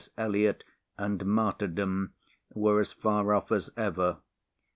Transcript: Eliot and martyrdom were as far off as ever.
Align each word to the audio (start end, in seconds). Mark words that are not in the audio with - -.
Eliot 0.17 0.63
and 0.97 1.23
martyrdom 1.27 2.13
were 2.55 2.81
as 2.81 2.91
far 2.91 3.35
off 3.35 3.51
as 3.51 3.69
ever. 3.77 4.17